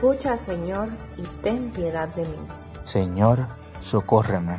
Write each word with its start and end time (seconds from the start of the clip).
Escucha, 0.00 0.38
Señor, 0.38 0.88
y 1.18 1.42
ten 1.42 1.72
piedad 1.72 2.08
de 2.14 2.22
mí. 2.22 2.38
Señor, 2.84 3.46
socórreme. 3.82 4.56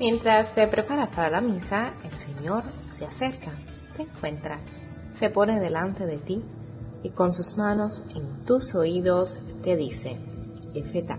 Mientras 0.00 0.54
te 0.54 0.66
preparas 0.66 1.10
para 1.14 1.28
la 1.28 1.42
misa, 1.42 1.92
el 2.04 2.12
Señor 2.12 2.62
se 2.96 3.04
acerca, 3.04 3.52
te 3.94 4.04
encuentra, 4.04 4.60
se 5.18 5.28
pone 5.28 5.60
delante 5.60 6.06
de 6.06 6.16
ti 6.16 6.42
y 7.02 7.10
con 7.10 7.34
sus 7.34 7.54
manos 7.58 8.02
en 8.16 8.46
tus 8.46 8.74
oídos 8.74 9.38
te 9.62 9.76
dice, 9.76 10.16
Efeta. 10.72 11.18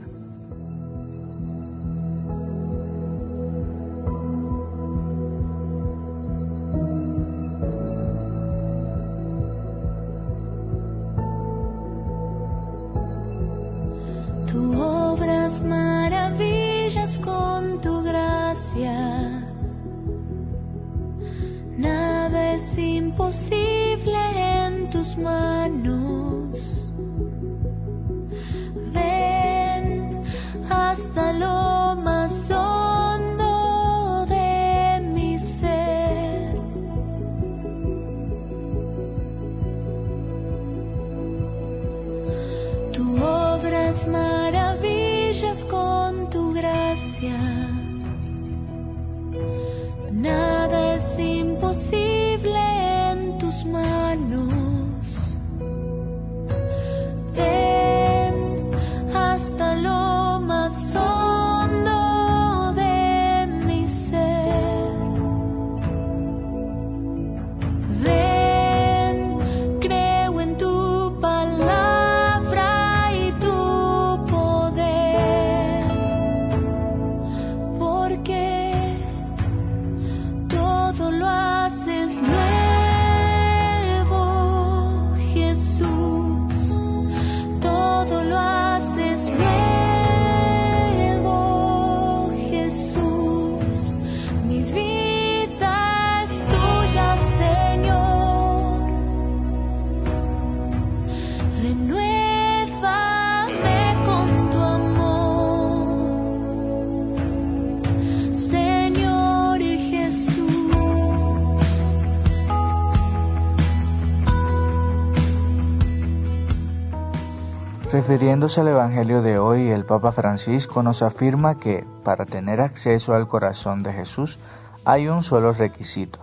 Refiriéndose 118.20 118.60
al 118.60 118.68
Evangelio 118.68 119.22
de 119.22 119.40
hoy, 119.40 119.70
el 119.70 119.86
Papa 119.86 120.12
Francisco 120.12 120.84
nos 120.84 121.02
afirma 121.02 121.58
que 121.58 121.88
para 122.04 122.26
tener 122.26 122.60
acceso 122.60 123.14
al 123.14 123.30
corazón 123.30 123.82
de 123.82 123.94
Jesús 123.94 124.38
hay 124.84 125.08
un 125.08 125.24
solo 125.24 125.54
requisito, 125.54 126.20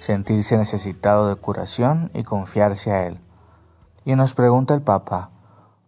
sentirse 0.00 0.56
necesitado 0.56 1.28
de 1.28 1.36
curación 1.36 2.10
y 2.14 2.24
confiarse 2.24 2.92
a 2.92 3.06
Él. 3.06 3.20
Y 4.06 4.14
nos 4.14 4.32
pregunta 4.32 4.72
el 4.72 4.80
Papa, 4.80 5.28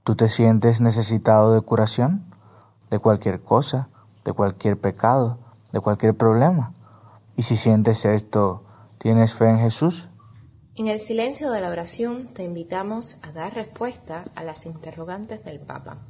¿tú 0.05 0.15
te 0.15 0.29
sientes 0.29 0.83
necesitado 0.83 1.55
de 1.55 1.63
curación? 1.63 2.35
¿De 2.91 2.99
cualquier 2.99 3.41
cosa? 3.41 3.89
¿De 4.27 4.35
cualquier 4.35 4.79
pecado? 4.79 5.39
¿De 5.73 5.81
cualquier 5.81 6.15
problema? 6.19 6.75
Y 7.35 7.45
si 7.45 7.57
sientes 7.57 8.05
esto, 8.05 8.63
¿tienes 8.99 9.35
fe 9.35 9.49
en 9.49 9.61
Jesús? 9.61 10.10
En 10.81 10.89
el 10.89 11.01
silencio 11.01 11.51
de 11.51 11.61
la 11.61 11.69
oración 11.69 12.33
te 12.33 12.43
invitamos 12.43 13.19
a 13.21 13.33
dar 13.33 13.53
respuesta 13.53 14.31
a 14.35 14.43
las 14.43 14.65
interrogantes 14.65 15.45
del 15.45 15.61
Papa. 15.61 16.07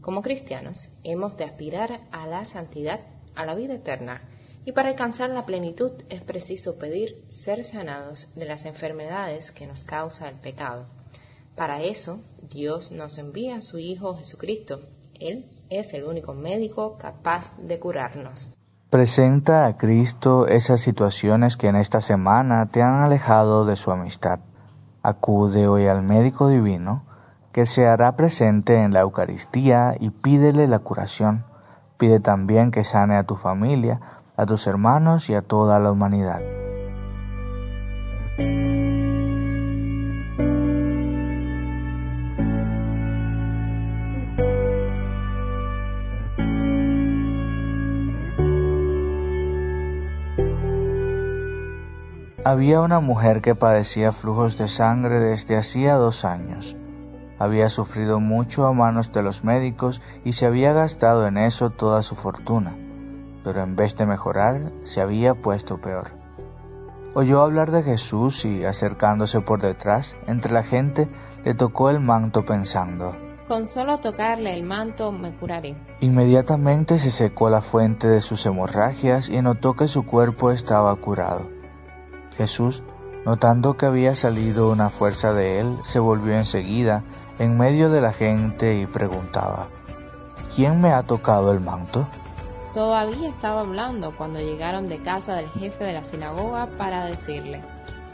Como 0.00 0.22
cristianos 0.22 0.88
hemos 1.04 1.36
de 1.36 1.44
aspirar 1.44 2.00
a 2.10 2.26
la 2.26 2.44
santidad, 2.44 2.98
a 3.36 3.46
la 3.46 3.54
vida 3.54 3.74
eterna, 3.74 4.28
y 4.64 4.72
para 4.72 4.88
alcanzar 4.88 5.30
la 5.30 5.46
plenitud 5.46 5.92
es 6.08 6.20
preciso 6.24 6.78
pedir 6.78 7.22
ser 7.44 7.62
sanados 7.62 8.28
de 8.34 8.44
las 8.44 8.64
enfermedades 8.64 9.52
que 9.52 9.68
nos 9.68 9.84
causa 9.84 10.28
el 10.28 10.40
pecado. 10.40 10.88
Para 11.54 11.84
eso, 11.84 12.24
Dios 12.52 12.90
nos 12.90 13.18
envía 13.18 13.58
a 13.58 13.62
su 13.62 13.78
Hijo 13.78 14.16
Jesucristo. 14.16 14.80
Él 15.20 15.46
es 15.70 15.94
el 15.94 16.02
único 16.02 16.34
médico 16.34 16.98
capaz 16.98 17.56
de 17.56 17.78
curarnos. 17.78 18.52
Presenta 18.92 19.64
a 19.64 19.78
Cristo 19.78 20.46
esas 20.46 20.82
situaciones 20.82 21.56
que 21.56 21.66
en 21.66 21.76
esta 21.76 22.02
semana 22.02 22.66
te 22.66 22.82
han 22.82 23.00
alejado 23.00 23.64
de 23.64 23.74
su 23.74 23.90
amistad. 23.90 24.40
Acude 25.02 25.66
hoy 25.66 25.86
al 25.86 26.02
médico 26.02 26.48
divino 26.48 27.02
que 27.54 27.64
se 27.64 27.86
hará 27.86 28.16
presente 28.16 28.82
en 28.82 28.92
la 28.92 29.00
Eucaristía 29.00 29.96
y 29.98 30.10
pídele 30.10 30.68
la 30.68 30.80
curación. 30.80 31.46
Pide 31.96 32.20
también 32.20 32.70
que 32.70 32.84
sane 32.84 33.16
a 33.16 33.24
tu 33.24 33.36
familia, 33.36 33.98
a 34.36 34.44
tus 34.44 34.66
hermanos 34.66 35.30
y 35.30 35.34
a 35.36 35.40
toda 35.40 35.80
la 35.80 35.90
humanidad. 35.90 36.42
Había 52.44 52.80
una 52.80 52.98
mujer 52.98 53.40
que 53.40 53.54
padecía 53.54 54.10
flujos 54.10 54.58
de 54.58 54.66
sangre 54.66 55.20
desde 55.20 55.56
hacía 55.56 55.94
dos 55.94 56.24
años. 56.24 56.74
Había 57.38 57.68
sufrido 57.68 58.18
mucho 58.18 58.66
a 58.66 58.72
manos 58.72 59.12
de 59.12 59.22
los 59.22 59.44
médicos 59.44 60.02
y 60.24 60.32
se 60.32 60.46
había 60.46 60.72
gastado 60.72 61.28
en 61.28 61.38
eso 61.38 61.70
toda 61.70 62.02
su 62.02 62.16
fortuna, 62.16 62.74
pero 63.44 63.62
en 63.62 63.76
vez 63.76 63.96
de 63.96 64.06
mejorar 64.06 64.72
se 64.82 65.00
había 65.00 65.34
puesto 65.34 65.80
peor. 65.80 66.10
Oyó 67.14 67.42
hablar 67.42 67.70
de 67.70 67.84
Jesús 67.84 68.44
y 68.44 68.64
acercándose 68.64 69.40
por 69.40 69.62
detrás, 69.62 70.16
entre 70.26 70.52
la 70.52 70.64
gente, 70.64 71.08
le 71.44 71.54
tocó 71.54 71.90
el 71.90 72.00
manto 72.00 72.44
pensando, 72.44 73.14
Con 73.46 73.68
solo 73.68 73.98
tocarle 73.98 74.52
el 74.52 74.64
manto 74.64 75.12
me 75.12 75.32
curaré. 75.36 75.76
Inmediatamente 76.00 76.98
se 76.98 77.12
secó 77.12 77.50
la 77.50 77.60
fuente 77.60 78.08
de 78.08 78.20
sus 78.20 78.44
hemorragias 78.46 79.28
y 79.28 79.40
notó 79.42 79.74
que 79.74 79.86
su 79.86 80.04
cuerpo 80.04 80.50
estaba 80.50 80.92
curado. 80.96 81.61
Jesús, 82.36 82.82
notando 83.24 83.76
que 83.76 83.86
había 83.86 84.14
salido 84.14 84.70
una 84.70 84.90
fuerza 84.90 85.32
de 85.32 85.60
él, 85.60 85.78
se 85.84 85.98
volvió 85.98 86.34
enseguida 86.34 87.04
en 87.38 87.56
medio 87.56 87.90
de 87.90 88.00
la 88.00 88.12
gente 88.12 88.76
y 88.76 88.86
preguntaba, 88.86 89.68
¿quién 90.54 90.80
me 90.80 90.92
ha 90.92 91.02
tocado 91.02 91.52
el 91.52 91.60
manto? 91.60 92.06
Todavía 92.74 93.28
estaba 93.28 93.60
hablando 93.60 94.16
cuando 94.16 94.40
llegaron 94.40 94.86
de 94.86 95.02
casa 95.02 95.34
del 95.34 95.48
jefe 95.50 95.84
de 95.84 95.92
la 95.92 96.04
sinagoga 96.04 96.68
para 96.78 97.04
decirle, 97.04 97.62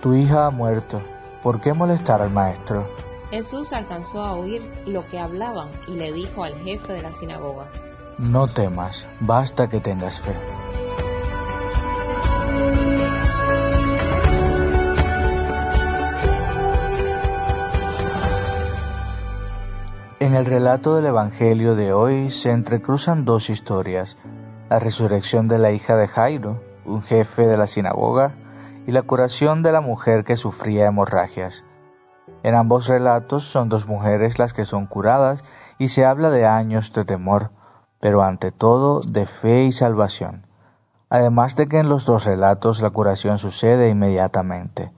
Tu 0.02 0.14
hija 0.14 0.46
ha 0.46 0.50
muerto, 0.50 1.00
¿por 1.42 1.60
qué 1.60 1.72
molestar 1.72 2.20
al 2.20 2.30
maestro? 2.30 2.88
Jesús 3.30 3.72
alcanzó 3.72 4.24
a 4.24 4.34
oír 4.34 4.62
lo 4.86 5.06
que 5.06 5.20
hablaban 5.20 5.68
y 5.86 5.92
le 5.92 6.12
dijo 6.12 6.44
al 6.44 6.54
jefe 6.60 6.92
de 6.92 7.02
la 7.02 7.12
sinagoga, 7.12 7.68
No 8.18 8.48
temas, 8.48 9.06
basta 9.20 9.68
que 9.68 9.80
tengas 9.80 10.20
fe. 10.22 10.34
En 20.28 20.34
el 20.34 20.44
relato 20.44 20.94
del 20.94 21.06
Evangelio 21.06 21.74
de 21.74 21.94
hoy 21.94 22.28
se 22.28 22.50
entrecruzan 22.50 23.24
dos 23.24 23.48
historias, 23.48 24.18
la 24.68 24.78
resurrección 24.78 25.48
de 25.48 25.56
la 25.56 25.70
hija 25.70 25.96
de 25.96 26.06
Jairo, 26.06 26.60
un 26.84 27.00
jefe 27.00 27.46
de 27.46 27.56
la 27.56 27.66
sinagoga, 27.66 28.34
y 28.86 28.92
la 28.92 29.00
curación 29.04 29.62
de 29.62 29.72
la 29.72 29.80
mujer 29.80 30.24
que 30.24 30.36
sufría 30.36 30.86
hemorragias. 30.86 31.64
En 32.42 32.54
ambos 32.54 32.88
relatos 32.88 33.50
son 33.50 33.70
dos 33.70 33.88
mujeres 33.88 34.38
las 34.38 34.52
que 34.52 34.66
son 34.66 34.84
curadas 34.84 35.42
y 35.78 35.88
se 35.88 36.04
habla 36.04 36.28
de 36.28 36.44
años 36.44 36.92
de 36.92 37.06
temor, 37.06 37.50
pero 37.98 38.22
ante 38.22 38.52
todo 38.52 39.00
de 39.00 39.24
fe 39.24 39.64
y 39.64 39.72
salvación. 39.72 40.46
Además 41.08 41.56
de 41.56 41.68
que 41.68 41.78
en 41.78 41.88
los 41.88 42.04
dos 42.04 42.26
relatos 42.26 42.82
la 42.82 42.90
curación 42.90 43.38
sucede 43.38 43.88
inmediatamente. 43.88 44.92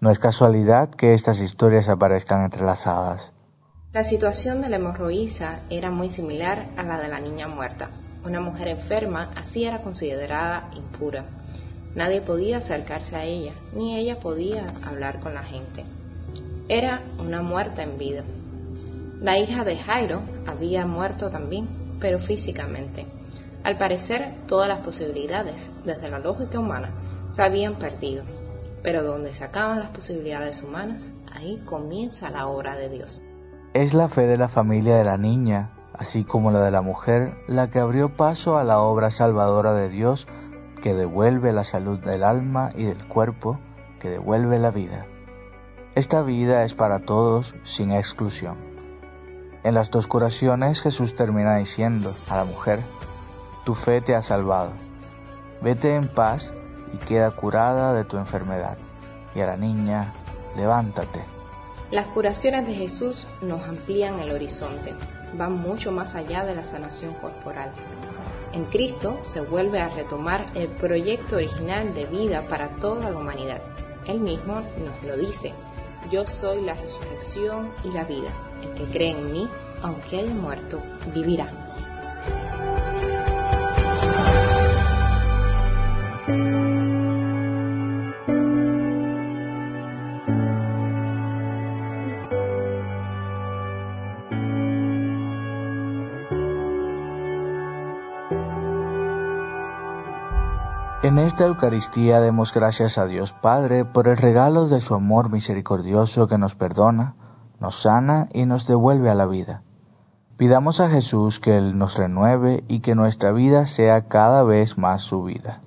No 0.00 0.10
es 0.10 0.18
casualidad 0.18 0.90
que 0.90 1.14
estas 1.14 1.38
historias 1.38 1.88
aparezcan 1.88 2.42
entrelazadas. 2.42 3.37
La 3.90 4.04
situación 4.04 4.60
de 4.60 4.68
la 4.68 4.76
hemorroísa 4.76 5.60
era 5.70 5.90
muy 5.90 6.10
similar 6.10 6.68
a 6.76 6.82
la 6.82 7.00
de 7.00 7.08
la 7.08 7.20
niña 7.20 7.48
muerta. 7.48 7.88
Una 8.22 8.38
mujer 8.38 8.68
enferma 8.68 9.30
así 9.34 9.64
era 9.64 9.80
considerada 9.80 10.68
impura. 10.76 11.24
Nadie 11.94 12.20
podía 12.20 12.58
acercarse 12.58 13.16
a 13.16 13.24
ella, 13.24 13.54
ni 13.72 13.98
ella 13.98 14.20
podía 14.20 14.66
hablar 14.82 15.20
con 15.20 15.32
la 15.32 15.42
gente. 15.42 15.84
Era 16.68 17.00
una 17.18 17.40
muerta 17.40 17.82
en 17.82 17.96
vida. 17.96 18.24
La 19.22 19.38
hija 19.38 19.64
de 19.64 19.78
Jairo 19.78 20.20
había 20.46 20.84
muerto 20.84 21.30
también, 21.30 21.96
pero 21.98 22.18
físicamente. 22.18 23.06
Al 23.64 23.78
parecer, 23.78 24.34
todas 24.46 24.68
las 24.68 24.80
posibilidades, 24.80 25.66
desde 25.86 26.10
la 26.10 26.18
lógica 26.18 26.58
humana, 26.58 26.90
se 27.34 27.42
habían 27.42 27.76
perdido. 27.78 28.24
Pero 28.82 29.02
donde 29.02 29.32
se 29.32 29.44
acaban 29.44 29.80
las 29.80 29.92
posibilidades 29.92 30.62
humanas, 30.62 31.10
ahí 31.32 31.56
comienza 31.64 32.28
la 32.28 32.48
obra 32.48 32.76
de 32.76 32.90
Dios. 32.90 33.22
Es 33.74 33.92
la 33.92 34.08
fe 34.08 34.26
de 34.26 34.38
la 34.38 34.48
familia 34.48 34.96
de 34.96 35.04
la 35.04 35.18
niña, 35.18 35.70
así 35.92 36.24
como 36.24 36.50
la 36.50 36.60
de 36.60 36.70
la 36.70 36.80
mujer, 36.80 37.34
la 37.48 37.68
que 37.68 37.78
abrió 37.78 38.16
paso 38.16 38.56
a 38.56 38.64
la 38.64 38.80
obra 38.80 39.10
salvadora 39.10 39.74
de 39.74 39.90
Dios 39.90 40.26
que 40.82 40.94
devuelve 40.94 41.52
la 41.52 41.64
salud 41.64 41.98
del 41.98 42.24
alma 42.24 42.70
y 42.74 42.84
del 42.84 43.06
cuerpo, 43.08 43.58
que 44.00 44.08
devuelve 44.08 44.58
la 44.58 44.70
vida. 44.70 45.04
Esta 45.94 46.22
vida 46.22 46.64
es 46.64 46.74
para 46.74 47.00
todos 47.00 47.54
sin 47.64 47.92
exclusión. 47.92 48.56
En 49.64 49.74
las 49.74 49.90
dos 49.90 50.06
curaciones 50.06 50.80
Jesús 50.80 51.14
termina 51.14 51.56
diciendo 51.56 52.14
a 52.28 52.36
la 52.36 52.44
mujer, 52.44 52.80
tu 53.64 53.74
fe 53.74 54.00
te 54.00 54.14
ha 54.14 54.22
salvado, 54.22 54.72
vete 55.60 55.94
en 55.94 56.08
paz 56.08 56.54
y 56.94 56.96
queda 56.98 57.32
curada 57.32 57.92
de 57.92 58.04
tu 58.04 58.16
enfermedad. 58.16 58.78
Y 59.34 59.40
a 59.40 59.46
la 59.46 59.56
niña, 59.56 60.14
levántate. 60.56 61.37
Las 61.90 62.08
curaciones 62.08 62.66
de 62.66 62.74
Jesús 62.74 63.26
nos 63.40 63.62
amplían 63.62 64.18
el 64.18 64.32
horizonte, 64.32 64.94
van 65.32 65.54
mucho 65.54 65.90
más 65.90 66.14
allá 66.14 66.44
de 66.44 66.54
la 66.54 66.62
sanación 66.62 67.14
corporal. 67.14 67.72
En 68.52 68.66
Cristo 68.66 69.18
se 69.22 69.40
vuelve 69.40 69.80
a 69.80 69.88
retomar 69.88 70.50
el 70.54 70.68
proyecto 70.68 71.36
original 71.36 71.94
de 71.94 72.04
vida 72.04 72.46
para 72.46 72.76
toda 72.76 73.08
la 73.08 73.16
humanidad. 73.16 73.62
Él 74.06 74.20
mismo 74.20 74.60
nos 74.60 75.02
lo 75.02 75.16
dice, 75.16 75.54
yo 76.12 76.26
soy 76.26 76.60
la 76.60 76.74
resurrección 76.74 77.72
y 77.82 77.90
la 77.90 78.04
vida. 78.04 78.34
El 78.62 78.74
que 78.74 78.84
cree 78.92 79.12
en 79.12 79.32
mí, 79.32 79.48
aunque 79.82 80.20
haya 80.20 80.34
muerto, 80.34 80.82
vivirá. 81.14 81.50
En 101.08 101.16
esta 101.16 101.46
Eucaristía 101.46 102.20
demos 102.20 102.52
gracias 102.52 102.98
a 102.98 103.06
Dios 103.06 103.32
Padre 103.40 103.86
por 103.86 104.08
el 104.08 104.18
regalo 104.18 104.68
de 104.68 104.82
su 104.82 104.94
amor 104.94 105.30
misericordioso 105.30 106.28
que 106.28 106.36
nos 106.36 106.54
perdona, 106.54 107.14
nos 107.60 107.80
sana 107.80 108.28
y 108.34 108.44
nos 108.44 108.66
devuelve 108.66 109.08
a 109.08 109.14
la 109.14 109.24
vida. 109.24 109.62
Pidamos 110.36 110.80
a 110.80 110.90
Jesús 110.90 111.40
que 111.40 111.56
Él 111.56 111.78
nos 111.78 111.96
renueve 111.96 112.62
y 112.68 112.80
que 112.80 112.94
nuestra 112.94 113.32
vida 113.32 113.64
sea 113.64 114.06
cada 114.08 114.42
vez 114.42 114.76
más 114.76 115.00
su 115.00 115.22
vida. 115.22 115.62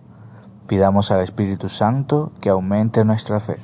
Pidamos 0.68 1.10
al 1.10 1.22
Espíritu 1.22 1.70
Santo 1.70 2.34
que 2.40 2.52
aumente 2.52 3.04
nuestra 3.04 3.40
fe. 3.40 3.58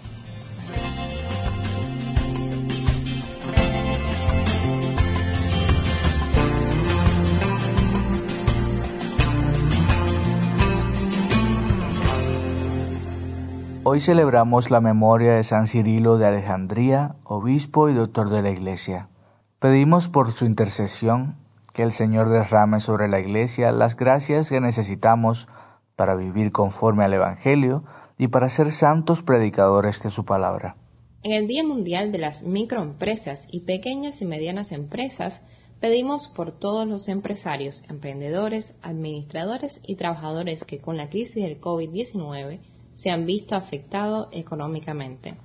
Hoy 13.97 14.01
celebramos 14.01 14.69
la 14.69 14.79
memoria 14.79 15.33
de 15.33 15.43
San 15.43 15.65
Cirilo 15.65 16.19
de 16.19 16.27
Alejandría, 16.27 17.15
obispo 17.23 17.89
y 17.89 17.95
doctor 17.95 18.29
de 18.29 18.43
la 18.43 18.51
Iglesia. 18.51 19.09
Pedimos 19.57 20.07
por 20.07 20.33
su 20.33 20.45
intercesión 20.45 21.37
que 21.73 21.81
el 21.81 21.91
Señor 21.91 22.29
derrame 22.29 22.79
sobre 22.79 23.07
la 23.07 23.19
Iglesia 23.19 23.71
las 23.71 23.95
gracias 23.95 24.49
que 24.49 24.61
necesitamos 24.61 25.47
para 25.95 26.15
vivir 26.15 26.51
conforme 26.51 27.05
al 27.05 27.13
Evangelio 27.15 27.85
y 28.19 28.27
para 28.27 28.49
ser 28.49 28.71
santos 28.71 29.23
predicadores 29.23 29.99
de 30.03 30.11
su 30.11 30.25
palabra. 30.25 30.75
En 31.23 31.31
el 31.31 31.47
Día 31.47 31.63
Mundial 31.63 32.11
de 32.11 32.19
las 32.19 32.43
Microempresas 32.43 33.47
y 33.49 33.61
Pequeñas 33.61 34.21
y 34.21 34.25
Medianas 34.25 34.71
Empresas, 34.71 35.43
pedimos 35.81 36.27
por 36.35 36.51
todos 36.51 36.87
los 36.87 37.07
empresarios, 37.07 37.81
emprendedores, 37.89 38.75
administradores 38.83 39.81
y 39.81 39.95
trabajadores 39.95 40.63
que 40.65 40.81
con 40.81 40.97
la 40.97 41.09
crisis 41.09 41.33
del 41.33 41.59
COVID-19 41.59 42.59
se 42.97 43.11
han 43.11 43.25
visto 43.25 43.55
afectados 43.55 44.27
económicamente. 44.31 45.35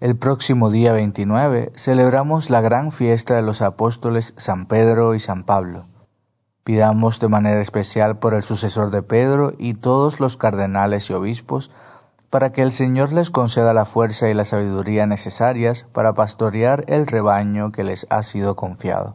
El 0.00 0.18
próximo 0.18 0.70
día 0.70 0.92
29 0.92 1.72
celebramos 1.76 2.50
la 2.50 2.60
gran 2.60 2.92
fiesta 2.92 3.34
de 3.34 3.42
los 3.42 3.62
apóstoles 3.62 4.34
San 4.36 4.66
Pedro 4.66 5.14
y 5.14 5.20
San 5.20 5.44
Pablo. 5.44 5.86
Pidamos 6.64 7.20
de 7.20 7.28
manera 7.28 7.60
especial 7.60 8.18
por 8.18 8.34
el 8.34 8.42
sucesor 8.42 8.90
de 8.90 9.02
Pedro 9.02 9.52
y 9.56 9.74
todos 9.74 10.20
los 10.20 10.36
cardenales 10.36 11.08
y 11.08 11.12
obispos, 11.12 11.70
para 12.28 12.52
que 12.52 12.60
el 12.60 12.72
Señor 12.72 13.12
les 13.12 13.30
conceda 13.30 13.72
la 13.72 13.86
fuerza 13.86 14.28
y 14.28 14.34
la 14.34 14.44
sabiduría 14.44 15.06
necesarias 15.06 15.86
para 15.94 16.12
pastorear 16.12 16.84
el 16.88 17.06
rebaño 17.06 17.70
que 17.70 17.84
les 17.84 18.04
ha 18.10 18.24
sido 18.24 18.56
confiado. 18.56 19.14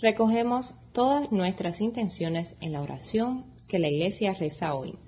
Recogemos 0.00 0.74
todas 0.92 1.30
nuestras 1.30 1.80
intenciones 1.80 2.56
en 2.60 2.72
la 2.72 2.80
oración 2.80 3.44
que 3.68 3.78
la 3.78 3.88
Iglesia 3.88 4.34
reza 4.38 4.72
hoy. 4.74 4.98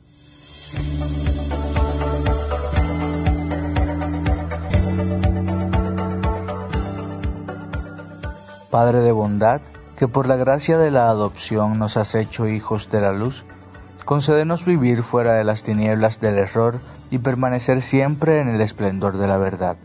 Padre 8.71 9.01
de 9.01 9.13
bondad, 9.13 9.61
que 9.97 10.09
por 10.09 10.27
la 10.27 10.37
gracia 10.37 10.79
de 10.79 10.91
la 10.91 11.09
adopción 11.09 11.79
nos 11.79 11.97
has 11.97 12.15
hecho 12.15 12.47
hijos 12.47 12.91
de 12.91 13.01
la 13.01 13.13
luz, 13.13 13.45
concédenos 14.05 14.65
vivir 14.65 15.03
fuera 15.03 15.35
de 15.35 15.45
las 15.45 15.63
tinieblas 15.63 16.21
del 16.21 16.39
error 16.39 16.81
y 17.11 17.19
permanecer 17.19 17.83
siempre 17.83 18.41
en 18.41 18.49
el 18.49 18.61
esplendor 18.61 19.19
de 19.19 19.27
la 19.27 19.39
verdad. 19.39 19.77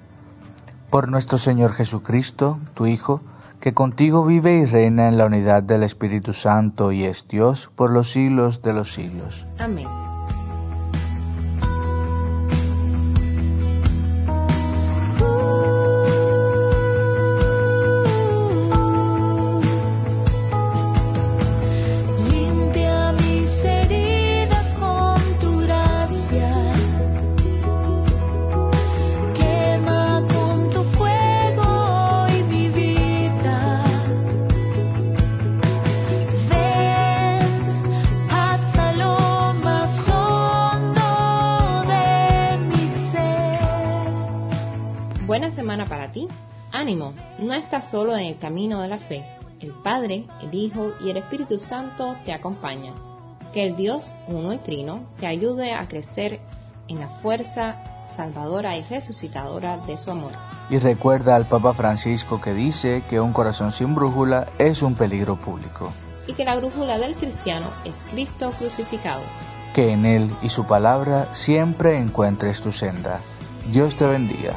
Por 0.90 1.10
nuestro 1.10 1.38
Señor 1.38 1.74
Jesucristo, 1.74 2.60
tu 2.76 2.86
Hijo, 2.86 3.22
que 3.60 3.74
contigo 3.74 4.26
vive 4.26 4.60
y 4.60 4.66
reina 4.66 5.08
en 5.08 5.18
la 5.18 5.26
unidad 5.26 5.64
del 5.64 5.84
Espíritu 5.84 6.34
Santo 6.34 6.92
y 6.92 7.06
es 7.06 7.28
Dios 7.28 7.72
por 7.76 7.92
los 7.92 8.12
siglos 8.12 8.62
de 8.62 8.74
los 8.74 8.94
siglos. 8.94 9.46
Amén. 9.58 10.05
Solo 47.90 48.16
en 48.16 48.26
el 48.26 48.38
camino 48.38 48.82
de 48.82 48.88
la 48.88 49.00
fe. 49.00 49.26
El 49.60 49.72
Padre, 49.84 50.26
el 50.42 50.54
Hijo 50.54 50.94
y 51.00 51.10
el 51.10 51.18
Espíritu 51.18 51.60
Santo 51.60 52.16
te 52.26 52.34
acompañan. 52.34 52.94
Que 53.54 53.66
el 53.66 53.76
Dios 53.76 54.12
uno 54.28 54.54
y 54.54 54.58
trino 54.58 55.08
te 55.20 55.28
ayude 55.28 55.74
a 55.74 55.88
crecer 55.88 56.40
en 56.88 57.00
la 57.00 57.08
fuerza 57.22 58.10
salvadora 58.16 58.78
y 58.78 58.84
resucitadora 58.84 59.78
de 59.78 59.98
su 59.98 60.12
amor. 60.12 60.32
Y 60.70 60.78
recuerda 60.80 61.36
al 61.36 61.48
Papa 61.48 61.74
Francisco 61.74 62.42
que 62.42 62.54
dice 62.54 63.04
que 63.10 63.20
un 63.20 63.34
corazón 63.34 63.72
sin 63.72 63.94
brújula 63.94 64.48
es 64.58 64.82
un 64.82 64.96
peligro 64.96 65.36
público. 65.36 65.92
Y 66.28 66.34
que 66.34 66.46
la 66.46 66.56
brújula 66.56 66.98
del 66.98 67.16
cristiano 67.16 67.68
es 67.84 67.96
Cristo 68.12 68.52
crucificado. 68.58 69.22
Que 69.74 69.92
en 69.92 70.06
Él 70.06 70.36
y 70.42 70.50
su 70.50 70.66
palabra 70.66 71.34
siempre 71.34 72.00
encuentres 72.00 72.62
tu 72.62 72.72
senda. 72.72 73.20
Dios 73.72 73.96
te 73.96 74.06
bendiga. 74.06 74.56